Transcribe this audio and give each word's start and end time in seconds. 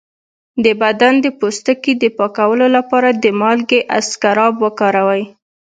د 0.63 0.65
بدن 0.81 1.13
د 1.21 1.25
پوستکي 1.39 1.93
د 2.03 2.05
پاکولو 2.17 2.67
لپاره 2.77 3.09
د 3.23 3.25
مالګې 3.39 3.79
اسکراب 3.99 4.53
وکاروئ 4.65 5.23